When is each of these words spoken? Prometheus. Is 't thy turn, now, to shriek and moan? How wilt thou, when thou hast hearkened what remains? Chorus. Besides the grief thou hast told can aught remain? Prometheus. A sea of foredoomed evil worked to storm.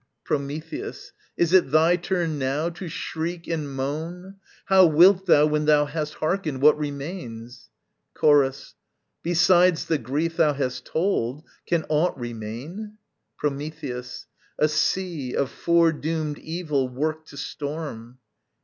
Prometheus. 0.23 1.13
Is 1.37 1.51
't 1.51 1.59
thy 1.69 1.95
turn, 1.95 2.39
now, 2.39 2.69
to 2.71 2.87
shriek 2.87 3.47
and 3.47 3.71
moan? 3.71 4.37
How 4.65 4.87
wilt 4.87 5.27
thou, 5.27 5.45
when 5.45 5.65
thou 5.65 5.85
hast 5.85 6.15
hearkened 6.15 6.59
what 6.59 6.75
remains? 6.75 7.69
Chorus. 8.15 8.73
Besides 9.21 9.85
the 9.85 9.99
grief 9.99 10.37
thou 10.37 10.53
hast 10.53 10.85
told 10.87 11.43
can 11.67 11.85
aught 11.87 12.17
remain? 12.17 12.97
Prometheus. 13.37 14.25
A 14.57 14.67
sea 14.67 15.35
of 15.35 15.51
foredoomed 15.51 16.39
evil 16.39 16.89
worked 16.89 17.27
to 17.27 17.37
storm. 17.37 18.17